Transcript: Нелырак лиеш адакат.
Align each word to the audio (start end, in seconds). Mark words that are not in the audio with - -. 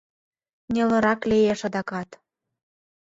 Нелырак 0.73 1.21
лиеш 1.29 1.61
адакат. 1.67 2.09